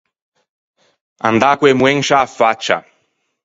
Andâ 1.27 1.51
co-e 1.57 1.73
moen 1.77 1.95
in 1.99 2.03
sciâ 2.07 2.21
faccia. 2.37 2.77